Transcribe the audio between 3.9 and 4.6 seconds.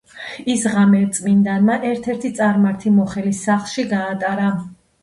გაატარა.